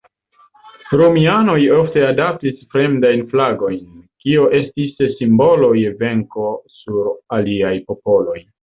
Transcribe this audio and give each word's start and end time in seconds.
Romianoj 1.01 1.57
ofte 1.79 2.03
adoptis 2.07 2.65
fremdajn 2.73 3.23
flagojn, 3.35 3.79
kio 4.25 4.49
estis 4.63 4.99
simbolo 5.23 5.73
je 5.85 5.95
venko 6.05 6.51
sur 6.83 7.17
aliaj 7.41 7.77
popoloj. 7.91 8.39